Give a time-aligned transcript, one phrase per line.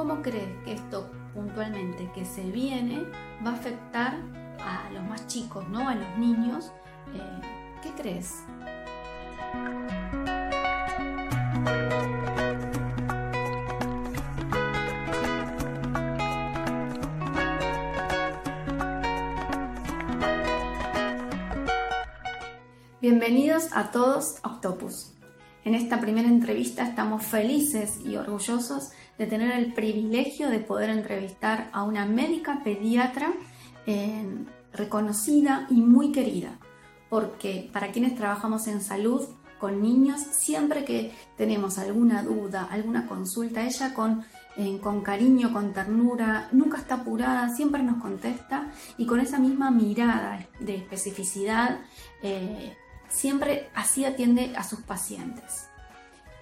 [0.00, 3.04] ¿cómo crees que esto puntualmente que se viene
[3.46, 4.14] va a afectar
[4.58, 5.86] a los más chicos, ¿no?
[5.90, 6.72] a los niños?
[7.14, 7.20] Eh,
[7.82, 8.42] ¿Qué crees?
[23.02, 25.12] Bienvenidos a todos a Octopus.
[25.66, 31.68] En esta primera entrevista estamos felices y orgullosos de tener el privilegio de poder entrevistar
[31.74, 33.34] a una médica pediatra
[33.84, 34.24] eh,
[34.72, 36.58] reconocida y muy querida,
[37.10, 39.28] porque para quienes trabajamos en salud
[39.58, 44.24] con niños, siempre que tenemos alguna duda, alguna consulta, ella con,
[44.56, 49.70] eh, con cariño, con ternura, nunca está apurada, siempre nos contesta y con esa misma
[49.70, 51.80] mirada de especificidad
[52.22, 52.74] eh,
[53.10, 55.69] siempre así atiende a sus pacientes.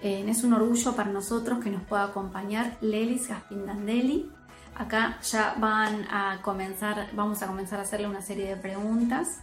[0.01, 4.31] Eh, es un orgullo para nosotros que nos pueda acompañar Lelis Gaspindandelli.
[4.75, 9.41] Acá ya van a comenzar, vamos a comenzar a hacerle una serie de preguntas.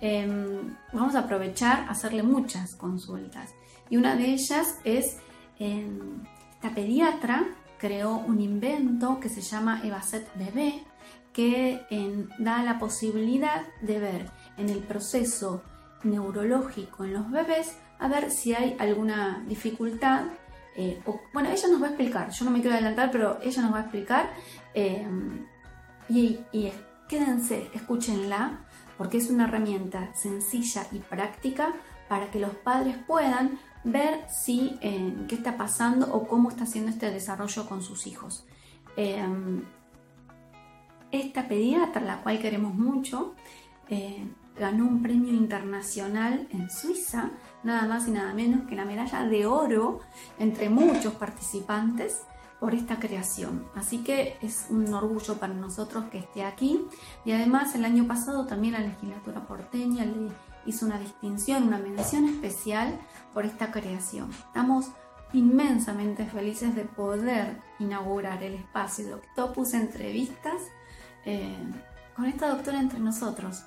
[0.00, 3.50] Em, vamos a aprovechar a hacerle muchas consultas.
[3.90, 5.18] Y una de ellas es,
[5.58, 6.22] em,
[6.54, 7.46] esta pediatra
[7.78, 10.84] creó un invento que se llama Evacet Bebé,
[11.32, 11.86] que
[12.38, 15.62] da la posibilidad de ver en el proceso
[16.02, 20.26] neurológico en los bebés a ver si hay alguna dificultad.
[20.76, 21.00] Eh,
[21.32, 23.78] bueno, ella nos va a explicar, yo no me quiero adelantar, pero ella nos va
[23.78, 24.30] a explicar.
[24.74, 25.06] Eh,
[26.08, 26.38] y,
[27.08, 28.60] quédense, escúchenla,
[28.96, 31.74] porque es una herramienta sencilla y práctica
[32.08, 36.90] para que los padres puedan ver si eh, qué está pasando o cómo está haciendo
[36.90, 38.46] este desarrollo con sus hijos.
[41.10, 43.34] esta pediatra, la cual queremos mucho,
[44.58, 47.30] ganó un premio internacional en Suiza,
[47.62, 50.00] nada más y nada menos que la medalla de oro
[50.38, 52.22] entre muchos participantes
[52.60, 53.66] por esta creación.
[53.74, 56.86] Así que es un orgullo para nosotros que esté aquí.
[57.24, 60.28] Y además el año pasado también la legislatura porteña le
[60.66, 62.98] hizo una distinción, una mención especial
[63.32, 64.30] por esta creación.
[64.30, 64.86] Estamos
[65.32, 70.62] inmensamente felices de poder inaugurar el espacio de Octopus Entrevistas
[71.24, 71.56] eh,
[72.16, 73.64] con esta doctora entre nosotros.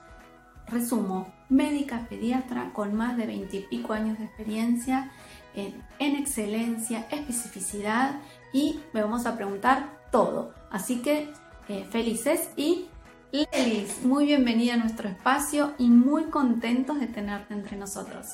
[0.71, 5.11] Resumo, médica pediatra con más de 20 y pico años de experiencia
[5.53, 8.21] en, excelencia, especificidad
[8.53, 10.53] y me vamos a preguntar todo.
[10.71, 11.29] Así que
[11.67, 12.85] eh, felices y
[13.31, 18.25] Lelis, muy bienvenida a nuestro espacio y muy contentos de tenerte entre nosotros.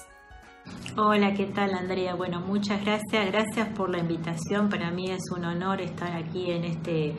[0.95, 2.15] Hola, ¿qué tal Andrea?
[2.15, 4.69] Bueno, muchas gracias, gracias por la invitación.
[4.69, 7.15] Para mí es un honor estar aquí en este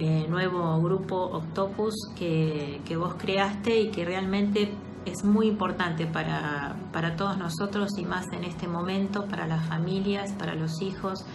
[0.00, 4.72] eh, nuevo grupo Octopus que, vos creaste y que realmente
[5.04, 10.32] es muy importante para, para todos nosotros y más en este momento, para las familias,
[10.32, 11.26] para los hijos.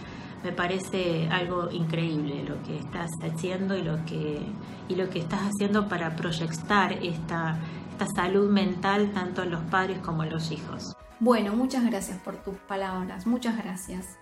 [0.44, 4.42] Me parece algo increíble lo que estás haciendo y lo que,
[4.88, 7.59] y lo que estás haciendo para proyectar esta,
[7.92, 10.96] esta salud mental tanto en los padres como en los hijos.
[11.20, 14.18] Bueno, muchas gracias por tus palabras, muchas gracias.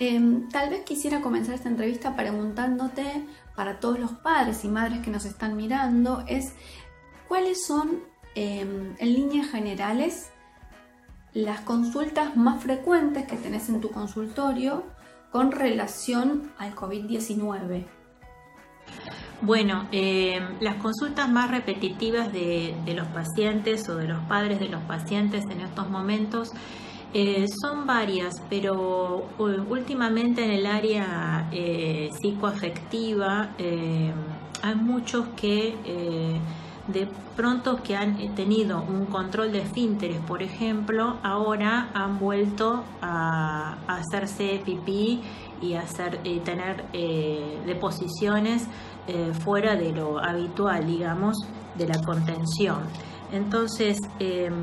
[0.00, 3.26] Em, tal vez quisiera comenzar esta entrevista preguntándote
[3.56, 6.52] para todos los padres y madres que nos están mirando es
[7.26, 8.00] cuáles son
[8.36, 10.30] em, en líneas generales
[11.34, 14.84] las consultas más frecuentes que tenés en tu consultorio
[15.30, 17.86] con relación al COVID-19.
[19.40, 24.82] Bueno, em, las consultas más repetitivas de, los pacientes o de los padres de los
[24.82, 26.52] pacientes en estos momentos
[27.14, 34.12] eh, son varias, pero últimamente en el área eh, psicoafectiva eh,
[34.62, 35.74] hay muchos que
[36.86, 43.76] de pronto que han tenido un control de esfínteres, por ejemplo, ahora han vuelto a,
[43.86, 45.20] hacerse pipí
[45.62, 46.84] y hacer tener
[47.66, 48.66] deposiciones
[49.44, 51.36] fuera de lo habitual, digamos,
[51.76, 52.78] de la contención.
[53.32, 54.54] Entonces, em,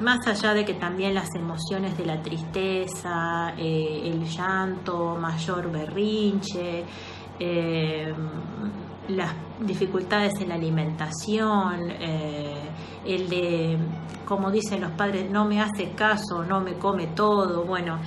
[0.00, 6.84] más allá de que también las emociones de la tristeza, eh, el llanto, mayor berrinche,
[7.38, 8.14] em,
[9.08, 12.54] las dificultades en la alimentación, eh,
[13.06, 13.78] el de,
[14.26, 17.98] como dicen los padres, no me hace caso, no me come todo, bueno,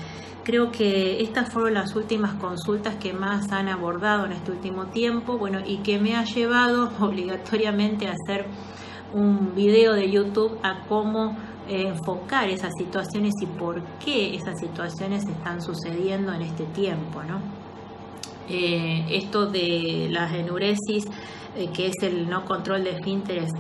[0.44, 5.38] creo que estas fueron las últimas consultas que más han abordado en este último tiempo,
[5.38, 8.48] bueno, y que me ha llevado obligatoriamente a hacer
[9.13, 11.36] un video de YouTube a cómo
[11.69, 17.21] eh, enfocar esas situaciones y por qué esas situaciones están sucediendo en este tiempo.
[17.24, 17.42] ¿no?
[18.48, 21.06] Eh, esto de las enuresis,
[21.57, 23.51] eh, que es el no control de esfínteres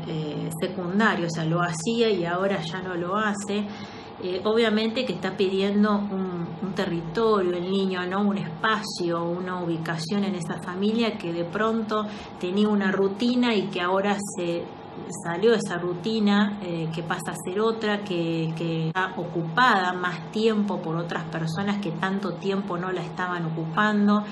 [0.61, 3.65] secundario, o sea, lo hacía y ahora ya no lo hace,
[4.45, 8.21] obviamente que está pidiendo un, territorio el niño, ¿no?
[8.21, 12.05] un espacio, una ubicación en esa familia que de pronto
[12.39, 14.63] tenía una rutina y que ahora se
[15.23, 20.81] salió esa rutina, eh, que pasa a ser otra, que, que, está ocupada más tiempo
[20.81, 24.23] por otras personas que tanto tiempo no la estaban ocupando.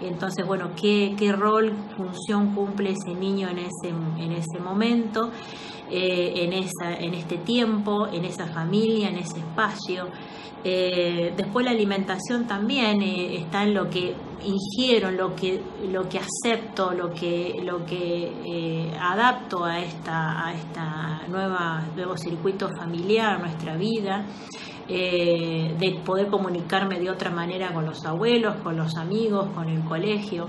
[0.00, 5.30] Entonces, bueno, ¿qué, qué rol, función cumple ese niño en ese, en ese momento,
[5.90, 10.08] eh, en, esa, en este tiempo, en esa familia, en ese espacio?
[10.62, 14.14] Eh, después la alimentación también eh, está en lo que
[14.44, 15.60] ingiero, lo que,
[15.90, 23.40] lo que acepto, lo que, lo que adapto a esta, a esta nuevo circuito familiar,
[23.40, 24.24] nuestra vida.
[24.88, 30.48] de poder comunicarme de otra manera con los abuelos, con los amigos, con el colegio.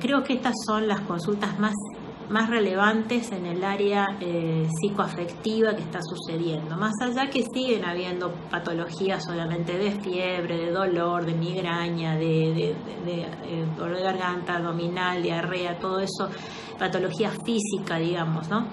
[0.00, 1.74] creo que estas son las consultas más
[2.28, 6.76] más relevantes en el área eh, psicoafectiva que está sucediendo.
[6.76, 13.66] Más allá que siguen habiendo patologías solamente de fiebre, de dolor, de migraña, de, eh,
[13.76, 16.28] dolor de garganta, abdominal, diarrea, todo eso,
[16.78, 18.66] patología física, digamos, ¿no?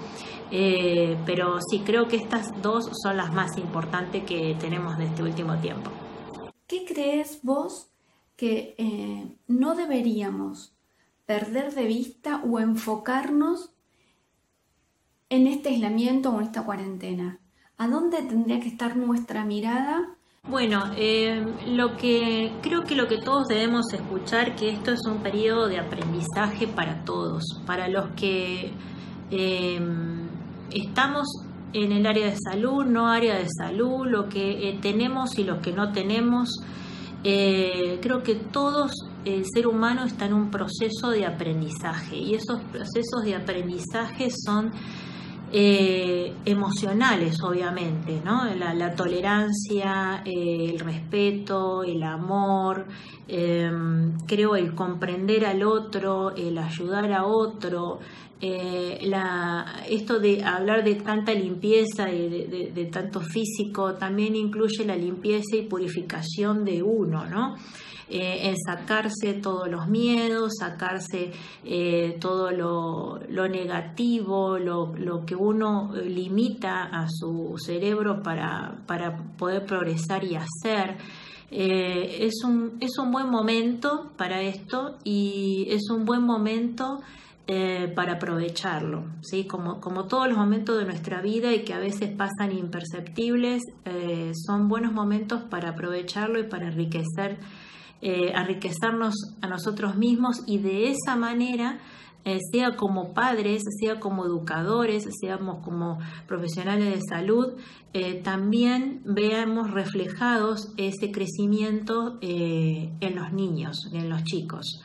[0.51, 5.21] Eh, pero sí, creo que estas dos son las más importantes que tenemos de este
[5.21, 5.91] último tiempo.
[6.65, 7.91] ¿Qué crees vos
[8.35, 10.78] que no deberíamos
[11.29, 13.69] perder de vista o enfocarnos
[15.29, 17.37] en este aislamiento o en esta cuarentena?
[17.77, 20.17] ¿A dónde tendría que estar nuestra mirada?
[20.49, 25.21] Bueno, eh, lo que creo que lo que todos debemos escuchar que esto es un
[25.21, 28.71] periodo de aprendizaje para todos, para los que
[29.29, 29.79] eh,
[30.71, 31.27] estamos
[31.73, 35.59] en el área de salud, no área de salud, lo que eh, tenemos y los
[35.59, 36.49] que no tenemos.
[37.21, 43.23] creo que todos el ser humano está en un proceso de aprendizaje y esos procesos
[43.23, 44.71] de aprendizaje son
[45.51, 48.45] eh, emocionales, obviamente, ¿no?
[48.53, 52.85] La, tolerancia, eh, el respeto, el amor,
[53.27, 57.99] em, creo el comprender al otro, el ayudar a otro,
[58.39, 59.11] eh,
[59.89, 65.57] esto de hablar de tanta limpieza y de, de tanto físico también incluye la limpieza
[65.57, 67.55] y purificación de uno, ¿no?
[68.11, 71.31] Eh, sacarse todos los miedos, sacarse
[71.63, 80.23] eh, todo lo, negativo, lo, que uno limita a su cerebro para, para poder progresar
[80.23, 80.97] y hacer.
[81.51, 87.01] Eh, es, un, es un buen momento para esto y es un buen momento
[87.95, 89.45] para aprovecharlo, ¿sí?
[89.45, 93.63] como, como todos los momentos de nuestra vida y que a veces pasan imperceptibles,
[94.45, 97.39] son buenos momentos para aprovecharlo y para enriquecer
[98.01, 101.79] eh, enriquecernos a nosotros mismos y de esa manera,
[102.23, 107.55] eh, sea como padres, sea como educadores, seamos como profesionales de salud,
[107.91, 114.81] eh, también veamos reflejados ese crecimiento en los niños, en los chicos.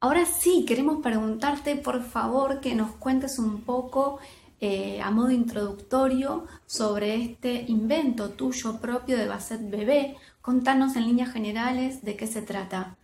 [0.00, 4.18] Ahora sí, queremos preguntarte por favor que nos cuentes un poco
[4.60, 12.02] a modo introductorio sobre este invento tuyo propio de Basset Bebé, Contanos en líneas generales
[12.02, 12.96] de qué se trata.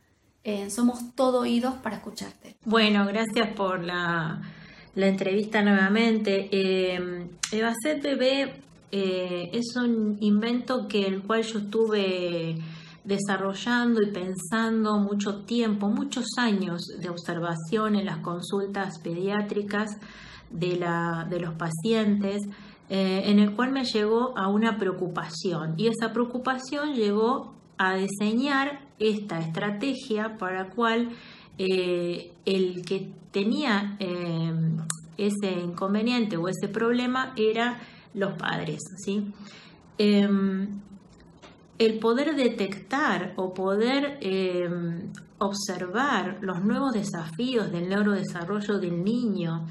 [0.42, 2.56] Eh, somos todo oídos para escucharte.
[2.64, 4.40] Bueno, gracias por la,
[4.94, 6.48] entrevista nuevamente.
[6.50, 8.54] Eh, Evacet Bebé
[8.90, 12.56] eh, es un invento que el cual yo estuve
[13.04, 19.90] desarrollando y pensando mucho tiempo, muchos años de observación en las consultas pediátricas
[20.50, 22.42] de, la, de los pacientes
[22.88, 28.80] eh, en el cual me llegó a una preocupación y esa preocupación llegó a diseñar
[29.00, 31.10] esta estrategia para cual
[31.58, 34.54] eh, el que tenía eh,
[35.18, 37.80] ese inconveniente o ese problema era
[38.14, 38.78] los padres.
[39.04, 39.32] ¿sí?
[39.98, 40.68] Em,
[41.78, 49.66] el poder detectar o poder em, observar los nuevos desafíos del neurodesarrollo del niño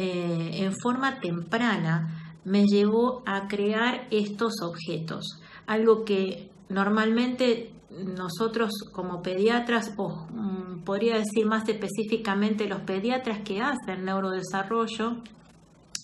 [0.00, 9.92] en forma temprana me llevó a crear estos objetos, algo que normalmente nosotros como pediatras,
[9.96, 15.18] o mm, podría decir más específicamente los pediatras que hacen neurodesarrollo,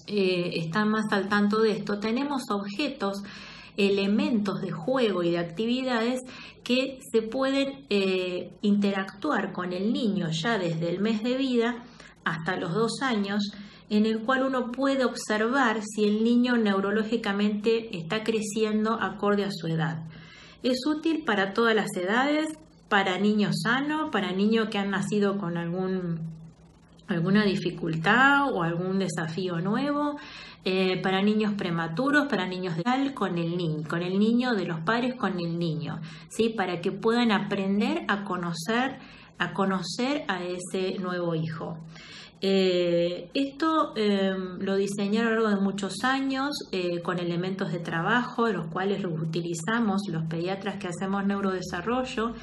[0.07, 3.23] eh, están más al tanto de esto, tenemos objetos,
[3.77, 6.21] elementos de juego y de actividades
[6.63, 11.85] que se pueden eh, interactuar con el niño ya desde el mes de vida
[12.25, 13.43] hasta los dos años
[13.91, 19.67] en el cual uno puede observar si el niño neurológicamente está creciendo acorde a su
[19.67, 20.05] edad.
[20.63, 22.49] Es útil para todas las edades,
[22.89, 30.17] para niños sanos, para niños que han nacido con alguna dificultad o algún desafío nuevo
[30.65, 34.81] eh, para niños prematuros, para niños de con el niño, con el niño de los
[34.81, 36.01] padres con el niño,
[36.31, 36.49] ¿sí?
[36.49, 38.99] para que puedan aprender a conocer
[39.39, 41.79] a conocer a ese nuevo hijo.
[42.41, 47.79] Eh, esto em, lo diseñé a lo largo de muchos años eh, con elementos de
[47.79, 52.35] trabajo, los cuales los utilizamos los pediatras que hacemos neurodesarrollo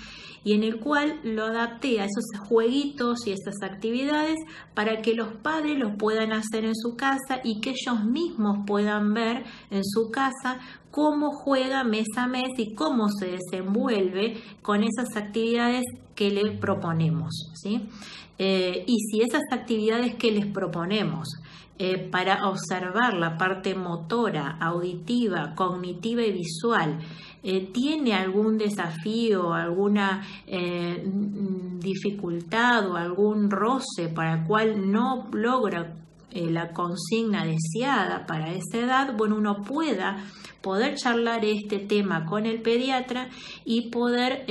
[0.43, 4.37] y en el cual lo adapté a esos jueguitos y esas actividades
[4.73, 9.13] para que los padres los puedan hacer en su casa y que ellos mismos puedan
[9.13, 15.15] ver en su casa cómo juega mes a mes y cómo se desenvuelve con esas
[15.15, 17.51] actividades que le proponemos.
[17.53, 17.87] ¿sí?
[18.43, 21.27] Eh, y si esas actividades que les proponemos
[21.77, 26.97] eh, para observar la parte motora, auditiva, cognitiva y visual,
[27.43, 30.25] eh, tiene algún desafío, alguna
[31.77, 35.93] dificultad o algún roce para el cual no logra
[36.31, 40.25] la consigna deseada para esa edad, bueno, uno pueda
[40.61, 43.29] poder charlar este tema con el pediatra
[43.65, 44.45] y poder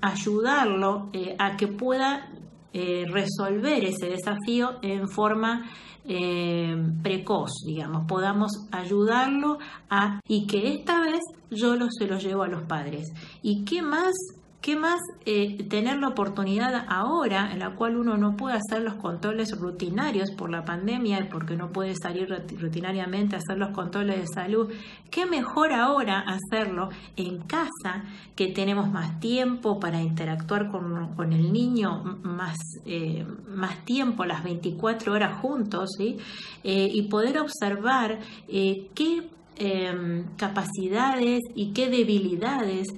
[0.00, 2.30] ayudarlo eh, a que pueda
[2.72, 5.68] eh, resolver ese desafío en forma
[6.04, 9.58] eh, precoz, digamos, podamos ayudarlo
[9.90, 13.12] a y que esta vez yo se lo llevo a los padres.
[13.42, 14.12] ¿Y qué más
[14.60, 18.96] ¿Qué más eh, tener la oportunidad ahora en la cual uno no puede hacer los
[18.96, 22.28] controles rutinarios por la pandemia y porque no puede salir
[22.60, 24.70] rutinariamente a hacer los controles de salud?
[25.10, 28.04] ¿Qué mejor ahora hacerlo en casa
[28.36, 35.14] que tenemos más tiempo para interactuar con, el niño, más, eh, más tiempo, las 24
[35.14, 36.18] horas juntos ¿sí?
[36.64, 42.88] Eh, y poder observar qué em, capacidades y qué debilidades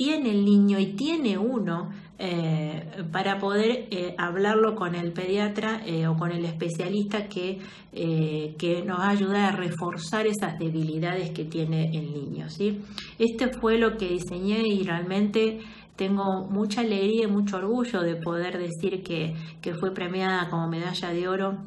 [0.00, 6.06] tiene el niño y tiene uno eh, para poder eh, hablarlo con el pediatra eh,
[6.06, 7.58] o con el especialista que,
[7.92, 12.48] que nos ayuda a reforzar esas debilidades que tiene el niño.
[12.48, 12.80] ¿sí?
[13.18, 15.58] Este fue lo que diseñé y realmente
[15.96, 21.10] tengo mucha alegría y mucho orgullo de poder decir que, que fue premiada como medalla
[21.10, 21.58] de oro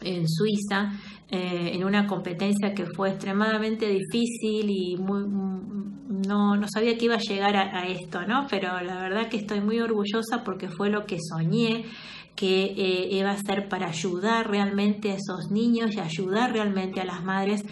[0.00, 0.90] en Suiza
[1.32, 5.22] en una competencia que fue extremadamente difícil y muy,
[6.26, 8.46] no, no sabía que iba a llegar a, esto, ¿no?
[8.48, 11.84] Pero la verdad que estoy muy orgullosa porque fue lo que soñé
[12.36, 17.04] que eh, iba a ser para ayudar realmente a esos niños y ayudar realmente a
[17.04, 17.64] las madres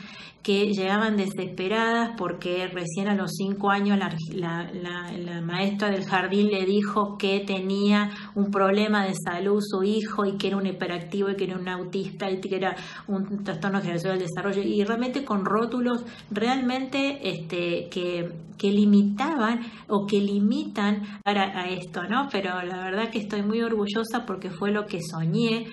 [0.49, 3.99] que llegaban desesperadas porque recién a los cinco años
[4.33, 10.38] la, maestra del jardín le dijo que tenía un problema de salud su hijo y
[10.38, 12.75] que era un hiperactivo y que era un autista y que era
[13.09, 20.07] un trastorno generacional del desarrollo y realmente con rótulos realmente este, que, que limitaban o
[20.07, 22.26] que limitan a, esto, ¿no?
[22.33, 25.67] Pero la verdad que estoy muy orgullosa porque fue lo que soñé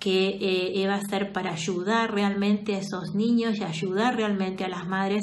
[0.00, 4.68] que eh, iba a ser para ayudar realmente a esos niños y ayudar realmente a
[4.68, 5.22] las madres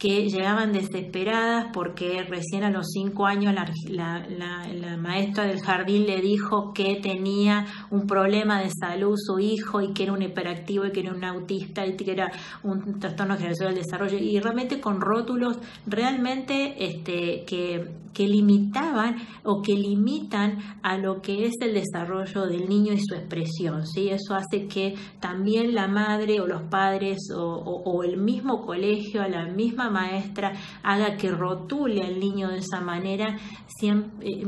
[0.00, 6.72] que llegaban desesperadas porque recién a los cinco años la, maestra del jardín le dijo
[6.72, 11.00] que tenía un problema de salud su hijo y que era un hiperactivo y que
[11.00, 15.58] era un autista y que era un trastorno generacional del desarrollo y realmente con rótulos
[15.86, 22.68] realmente este, que, que limitaban o que limitan a lo que es el desarrollo del
[22.68, 23.86] niño y su expresión.
[23.86, 24.08] ¿sí?
[24.08, 29.89] Eso hace que también la madre o los padres o, el mismo colegio, la misma
[29.90, 34.46] maestra haga que rotule al niño de esa manera, siempre,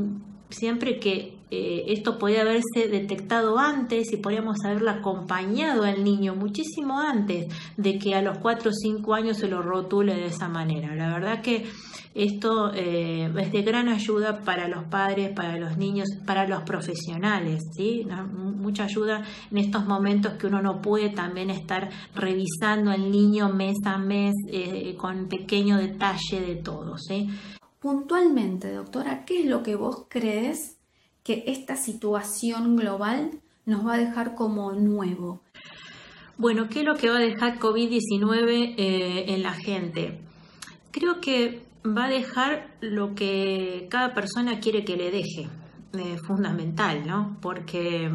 [0.49, 6.99] siempre que eh, esto podía haberse detectado antes y podríamos haberlo acompañado al niño muchísimo
[6.99, 10.95] antes de que a los 4 o 5 años se lo rotule de esa manera.
[10.95, 11.65] La verdad que
[12.15, 17.61] esto eh, es de gran ayuda para los padres, para los niños, para los profesionales,
[17.75, 18.07] ¿sí?
[18.33, 23.77] mucha ayuda en estos momentos que uno no puede también estar revisando al niño mes
[23.85, 26.97] a mes eh, con pequeño detalle de todo.
[26.97, 27.29] ¿sí?
[27.79, 30.72] Puntualmente, doctora, ¿qué es lo que vos crees
[31.23, 33.31] que esta situación global
[33.65, 35.41] nos va a dejar como nuevo?
[36.37, 40.19] Bueno, ¿qué es lo que va a dejar COVID-19 eh, en la gente?
[40.91, 45.47] Creo que va a dejar lo que cada persona quiere que le deje,
[45.93, 47.37] eh, fundamental, ¿no?
[47.41, 48.11] Porque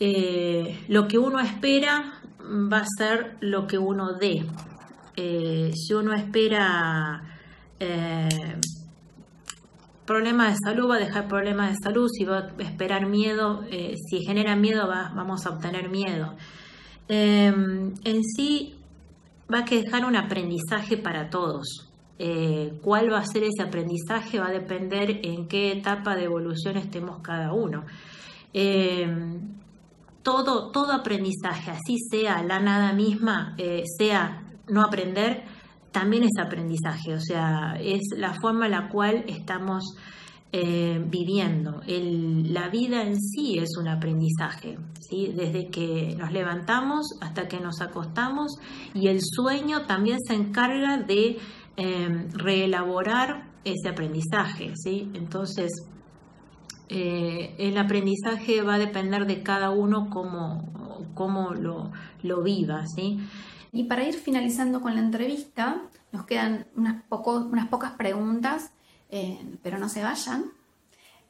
[0.00, 4.44] eh, lo que uno espera va a ser lo que uno dé.
[5.14, 7.22] si uno espera
[10.12, 13.94] problemas de salud, va a dejar problemas de salud, si va a esperar miedo, eh,
[14.06, 14.86] si genera miedo
[15.20, 16.26] vamos a obtener miedo.
[17.08, 18.74] Em, en sí
[19.52, 21.66] va a dejar un aprendizaje para todos.
[22.24, 26.76] eh, cuál va a ser ese aprendizaje va a depender en qué etapa de evolución
[26.76, 27.84] estemos cada uno.
[28.54, 29.08] Eh,
[30.22, 35.42] todo, todo aprendizaje, así sea la nada misma, eh, sea no aprender,
[35.92, 39.84] también es aprendizaje, o sea, es la forma en la cual estamos
[40.54, 41.80] viviendo.
[41.86, 45.32] la vida en sí es un aprendizaje, ¿sí?
[45.34, 48.58] desde que nos levantamos hasta que nos acostamos
[48.92, 51.38] y el sueño también se encarga de
[51.74, 55.10] Em, reelaborar ese aprendizaje, ¿sí?
[55.14, 55.70] Entonces,
[56.90, 61.90] eh, el aprendizaje va a depender de cada uno cómo, cómo lo,
[62.22, 63.20] lo, viva, ¿sí?
[63.72, 68.70] Y para ir finalizando con la entrevista, nos quedan unas, pocas preguntas,
[69.08, 70.52] eh, pero no se vayan.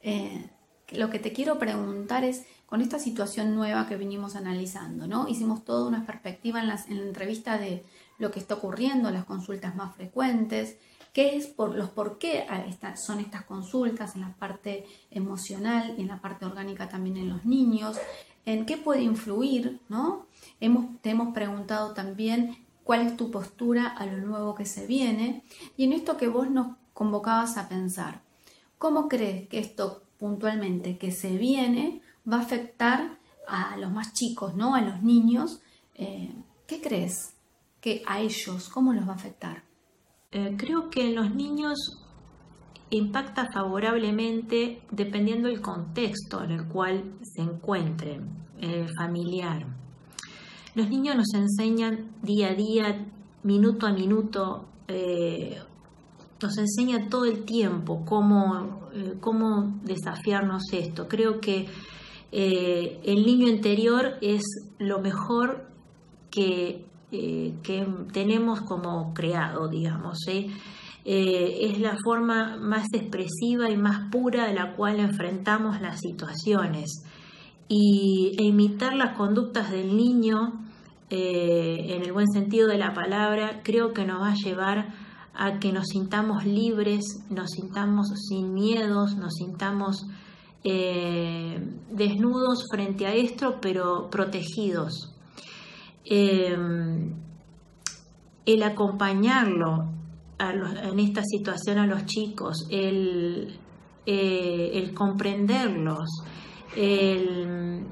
[0.01, 0.49] Eh,
[0.91, 5.27] lo que te quiero preguntar es, con esta situación nueva que venimos analizando, ¿no?
[5.27, 7.85] Hicimos toda una perspectiva en, en la entrevista de
[8.17, 10.77] lo que está ocurriendo, las consultas más frecuentes,
[11.13, 12.45] qué es por los por qué
[12.95, 17.45] son estas consultas en la parte emocional y en la parte orgánica también en los
[17.45, 17.97] niños,
[18.45, 20.27] en qué puede influir, ¿no?
[20.59, 25.43] Hemos, te hemos preguntado también cuál es tu postura a lo nuevo que se viene
[25.77, 28.21] y en esto que vos nos convocabas a pensar,
[28.77, 34.55] ¿cómo crees que esto puntualmente que se viene va a afectar a los más chicos,
[34.55, 34.73] ¿no?
[34.73, 35.61] A los niños.
[35.95, 36.33] Eh,
[36.65, 37.33] ¿Qué crees?
[37.83, 38.69] que a ellos?
[38.69, 39.63] ¿Cómo los va a afectar?
[40.31, 42.01] Eh, creo que los niños
[42.95, 49.65] impacta favorablemente dependiendo del contexto en el cual se encuentren, eh, familiar.
[50.75, 53.05] Los niños nos enseñan día a día,
[53.43, 55.57] minuto a minuto, eh,
[56.41, 58.89] nos enseña todo el tiempo cómo,
[59.21, 61.07] cómo desafiarnos esto.
[61.07, 61.67] Creo que
[62.31, 64.41] el niño interior es
[64.79, 65.67] lo mejor
[66.31, 66.85] que
[67.15, 70.17] eh, que tenemos como creado, digamos.
[70.29, 70.47] ¿eh?
[71.05, 77.03] Eh, es la forma más expresiva y más pura de la cual enfrentamos las situaciones.
[77.67, 80.59] Y imitar las conductas del niño,
[81.09, 84.95] en el buen sentido de la palabra, creo que nos va a llevar
[85.35, 90.07] a que nos sintamos libres, nos sintamos sin miedos, nos sintamos
[90.63, 95.15] desnudos frente a esto, pero protegidos,
[96.05, 97.13] el
[98.63, 100.02] acompañarlo
[100.51, 103.59] en esta situación a los chicos, el,
[104.05, 106.09] eh, el comprenderlos,
[106.75, 107.83] el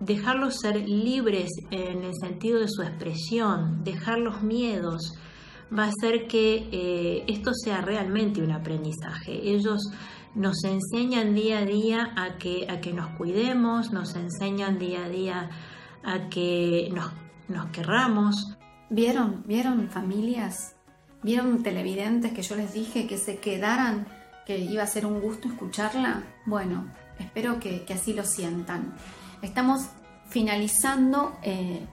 [0.00, 5.14] dejarlos ser libres en el sentido de su expresión, dejar los miedos,
[5.76, 9.32] va a hacer que eh, esto sea realmente un aprendizaje.
[9.50, 9.90] Ellos
[10.34, 15.08] nos enseñan día a día a que, a que nos cuidemos, nos enseñan día a
[15.08, 15.50] día
[16.04, 17.10] a que nos
[17.48, 18.56] nos querramos.
[18.90, 19.42] ¿Vieron?
[19.46, 20.75] ¿Vieron familias?
[21.22, 24.06] ¿Vieron televidentes que yo les dije que se quedaran,
[24.46, 26.22] que iba a ser un gusto escucharla?
[26.44, 26.86] Bueno,
[27.18, 28.94] espero que, así lo sientan.
[29.42, 29.86] Estamos
[30.28, 31.86] finalizando eh,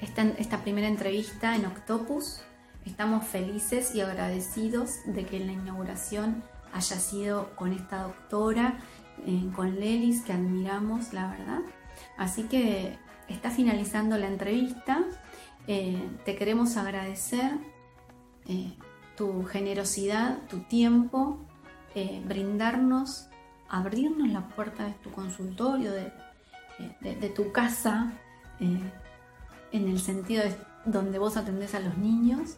[0.00, 2.40] esta, primera entrevista en Octopus.
[2.84, 8.80] Estamos felices y agradecidos de que la inauguración haya sido con esta doctora,
[9.26, 11.60] eh, con Lelis, que admiramos, la verdad.
[12.18, 15.04] Así que está finalizando la entrevista.
[15.66, 17.52] Eh, te queremos agradecer
[18.48, 18.72] eh,
[19.16, 21.38] tu generosidad, tu tiempo,
[21.94, 23.28] eh, brindarnos,
[23.68, 28.12] abrirnos la puerta de tu consultorio, de, tu casa,
[28.58, 32.56] en el sentido de donde vos atendés a los niños.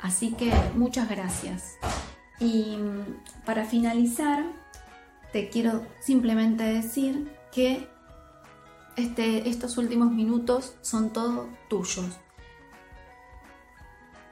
[0.00, 1.76] Así que muchas gracias.
[2.40, 4.44] Y mm, para finalizar,
[5.32, 7.88] te quiero simplemente decir que
[8.96, 12.18] este, estos últimos minutos son todos tuyos.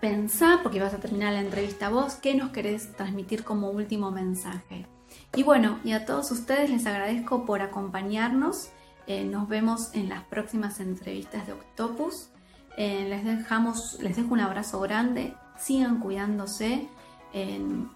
[0.01, 4.87] Pensá, porque vas a terminar la entrevista vos, qué nos querés transmitir como último mensaje.
[5.35, 8.71] Y bueno, y a todos ustedes les agradezco por acompañarnos.
[9.07, 12.31] Eh, nos vemos en las próximas entrevistas de Octopus.
[12.79, 15.35] Eh, les, dejamos, les dejo un abrazo grande.
[15.59, 16.89] Sigan cuidándose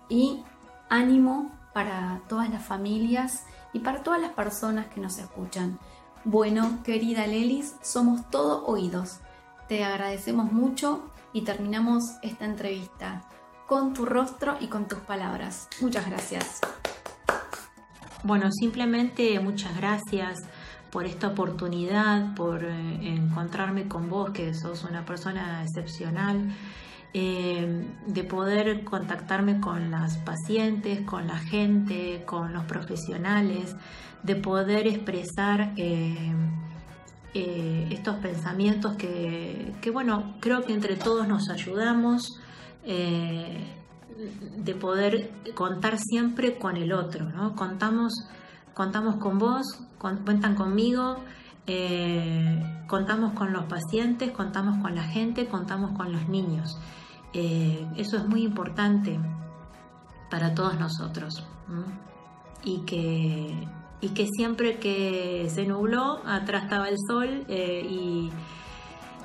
[0.08, 0.44] y
[0.90, 5.78] ánimo para todas las familias y para todas las personas que nos escuchan.
[6.24, 9.20] Bueno, querida Lelis, somos todo oídos.
[9.68, 13.22] Te agradecemos mucho y terminamos esta entrevista
[13.66, 15.68] con tu rostro y con tus palabras.
[15.82, 16.60] Muchas gracias.
[18.22, 20.38] Bueno, simplemente muchas gracias
[20.90, 26.54] por esta oportunidad, por eh, encontrarme con vos, que sos una persona excepcional,
[27.12, 33.74] eh, de poder contactarme con las pacientes, con la gente, con los profesionales,
[34.22, 36.32] de poder expresar eh,
[37.36, 42.38] eh, estos pensamientos que, bueno, creo que entre todos nos ayudamos,
[42.84, 43.74] eh,
[44.58, 47.56] de poder contar siempre con el otro, ¿no?
[47.56, 48.12] Contamos,
[48.72, 51.16] contamos con vos, cuentan conmigo,
[51.66, 56.78] eh, contamos con los pacientes, contamos con la gente, contamos con los niños.
[57.32, 59.18] Eso es muy importante
[60.30, 61.44] para todos nosotros.
[62.62, 63.66] Y que,
[64.00, 68.30] y que siempre que se nubló, atrás estaba el sol eh, y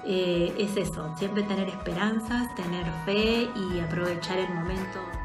[0.06, 5.19] es eso, siempre tener esperanzas, tener fe y aprovechar el momento